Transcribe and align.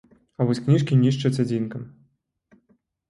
Але 0.37 0.47
вось 0.51 0.61
кніжкі 0.67 0.97
нішчаць 1.03 1.41
адзінкам. 1.45 1.81